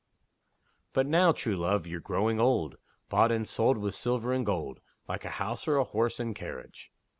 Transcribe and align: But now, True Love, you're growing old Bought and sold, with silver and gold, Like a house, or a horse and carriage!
But 0.93 1.05
now, 1.05 1.31
True 1.31 1.55
Love, 1.55 1.85
you're 1.85 1.99
growing 1.99 2.39
old 2.39 2.77
Bought 3.07 3.31
and 3.31 3.47
sold, 3.47 3.77
with 3.77 3.93
silver 3.93 4.33
and 4.33 4.43
gold, 4.43 4.79
Like 5.07 5.25
a 5.25 5.29
house, 5.37 5.67
or 5.67 5.77
a 5.77 5.83
horse 5.83 6.19
and 6.19 6.33
carriage! 6.35 6.91